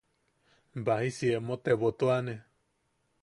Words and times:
Babajisi 0.83 1.25
emo 1.37 1.55
tebotuane. 1.63 2.35